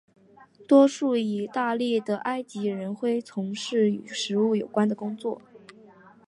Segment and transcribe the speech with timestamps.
[0.67, 5.39] 多数义大利的埃及人恢从事与食物有关的工作。